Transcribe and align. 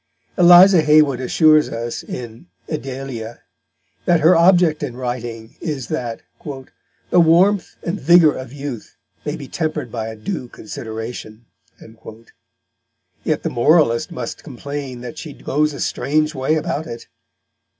Eliza 0.35 0.81
Haywood 0.81 1.19
assures 1.19 1.69
us, 1.69 2.01
in 2.01 2.47
Idalia, 2.67 3.43
that 4.05 4.21
her 4.21 4.35
object 4.35 4.81
in 4.81 4.97
writing 4.97 5.55
is 5.61 5.89
that 5.89 6.23
"the 6.43 7.19
Warmth 7.19 7.75
and 7.83 8.01
Vigour 8.01 8.33
of 8.35 8.51
Youth 8.51 8.97
may 9.25 9.35
be 9.35 9.47
temper'd 9.47 9.91
by 9.91 10.07
a 10.07 10.15
due 10.15 10.47
Consideration"; 10.47 11.45
yet 13.23 13.43
the 13.43 13.51
moralist 13.51 14.09
must 14.11 14.43
complain 14.43 15.01
that 15.01 15.19
she 15.19 15.33
goes 15.33 15.71
a 15.71 15.79
strange 15.79 16.33
way 16.33 16.55
about 16.55 16.87
it. 16.87 17.05